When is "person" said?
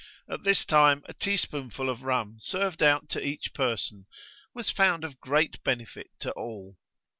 3.53-4.07